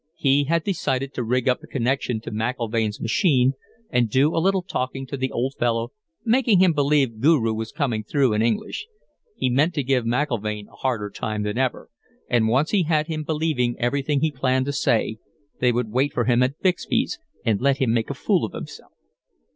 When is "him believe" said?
6.59-7.19